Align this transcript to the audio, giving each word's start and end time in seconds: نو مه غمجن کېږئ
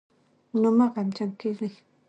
نو 0.59 0.69
مه 0.77 0.85
غمجن 0.93 1.31
کېږئ 1.39 1.71